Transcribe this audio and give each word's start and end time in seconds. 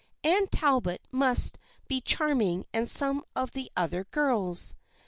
Anne 0.23 0.47
Talbot 0.47 1.07
must 1.11 1.59
be 1.87 2.01
charming 2.01 2.65
and 2.73 2.89
some 2.89 3.23
of 3.35 3.51
the 3.51 3.71
other 3.77 4.05
girls. 4.05 4.73